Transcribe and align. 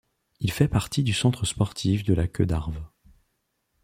Il 0.39 0.51
fait 0.51 0.67
partie 0.67 1.03
du 1.03 1.13
centre 1.13 1.45
sportif 1.45 2.03
de 2.03 2.15
la 2.15 2.27
Queue 2.27 2.47
d'Arve. 2.47 2.83